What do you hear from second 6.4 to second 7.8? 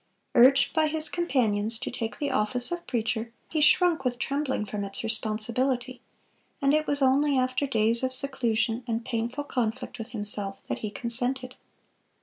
and it was only after